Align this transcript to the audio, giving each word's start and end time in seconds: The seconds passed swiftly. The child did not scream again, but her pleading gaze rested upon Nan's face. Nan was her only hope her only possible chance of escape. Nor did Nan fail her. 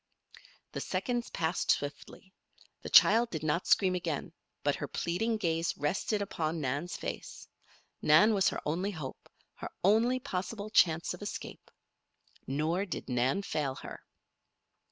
The 0.71 0.81
seconds 0.81 1.29
passed 1.29 1.69
swiftly. 1.69 2.33
The 2.81 2.89
child 2.89 3.29
did 3.29 3.43
not 3.43 3.67
scream 3.67 3.93
again, 3.93 4.33
but 4.63 4.77
her 4.77 4.87
pleading 4.87 5.37
gaze 5.37 5.77
rested 5.77 6.23
upon 6.23 6.59
Nan's 6.59 6.97
face. 6.97 7.47
Nan 8.01 8.33
was 8.33 8.49
her 8.49 8.59
only 8.65 8.89
hope 8.89 9.29
her 9.53 9.69
only 9.83 10.17
possible 10.19 10.71
chance 10.71 11.13
of 11.13 11.21
escape. 11.21 11.69
Nor 12.47 12.87
did 12.87 13.09
Nan 13.09 13.43
fail 13.43 13.75
her. 13.75 14.01